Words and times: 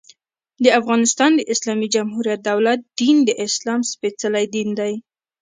د 0.63 0.65
افغانستان 0.79 1.31
د 1.35 1.41
اسلامي 1.53 1.87
جمهوري 1.95 2.33
دولت 2.49 2.79
دين، 2.99 3.17
د 3.25 3.29
اسلام 3.45 3.81
سپيڅلی 3.91 4.45
دين 4.55 4.69
دى. 4.79 4.93